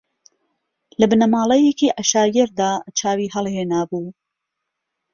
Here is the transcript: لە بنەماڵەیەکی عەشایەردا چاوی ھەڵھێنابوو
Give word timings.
لە 0.99 1.05
بنەماڵەیەکی 1.11 1.93
عەشایەردا 1.99 2.71
چاوی 2.99 3.31
ھەڵھێنابوو 3.35 4.07